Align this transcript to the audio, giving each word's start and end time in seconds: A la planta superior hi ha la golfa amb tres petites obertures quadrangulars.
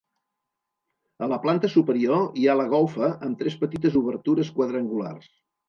A 1.25 1.27
la 1.33 1.37
planta 1.43 1.69
superior 1.73 2.25
hi 2.39 2.47
ha 2.53 2.57
la 2.63 2.67
golfa 2.73 3.13
amb 3.29 3.39
tres 3.45 3.61
petites 3.63 4.01
obertures 4.05 4.53
quadrangulars. 4.59 5.33